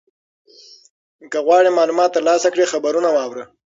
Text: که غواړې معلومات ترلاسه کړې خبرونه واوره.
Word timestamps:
که 1.31 1.37
غواړې 1.45 1.69
معلومات 1.77 2.09
ترلاسه 2.15 2.47
کړې 2.53 2.71
خبرونه 2.73 3.09
واوره. 3.11 3.43